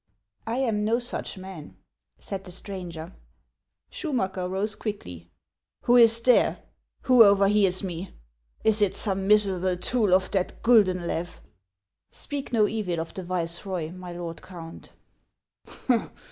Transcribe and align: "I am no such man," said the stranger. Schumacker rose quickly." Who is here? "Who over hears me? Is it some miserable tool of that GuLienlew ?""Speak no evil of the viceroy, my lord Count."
"I 0.47 0.55
am 0.55 0.83
no 0.83 0.97
such 0.97 1.37
man," 1.37 1.77
said 2.17 2.43
the 2.45 2.51
stranger. 2.51 3.13
Schumacker 3.91 4.49
rose 4.49 4.73
quickly." 4.75 5.29
Who 5.83 5.95
is 5.95 6.19
here? 6.25 6.57
"Who 7.01 7.23
over 7.23 7.47
hears 7.47 7.83
me? 7.83 8.11
Is 8.63 8.81
it 8.81 8.95
some 8.95 9.27
miserable 9.27 9.77
tool 9.77 10.15
of 10.15 10.31
that 10.31 10.63
GuLienlew 10.63 11.37
?""Speak 12.11 12.51
no 12.51 12.67
evil 12.67 12.99
of 12.99 13.13
the 13.13 13.21
viceroy, 13.21 13.91
my 13.91 14.11
lord 14.11 14.41
Count." 14.41 14.91